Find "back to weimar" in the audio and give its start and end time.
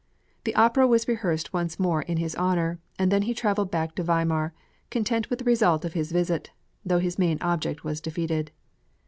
3.69-4.51